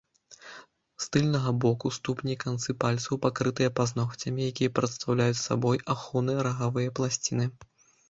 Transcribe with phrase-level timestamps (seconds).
[1.03, 7.45] З тыльнага боку ступні канцы пальцаў пакрытыя пазногцямі, якія прадстаўляюць сабой ахоўныя рагавыя пласціны.